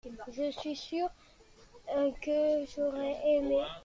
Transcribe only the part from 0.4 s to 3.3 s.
suis sûr que j’aurais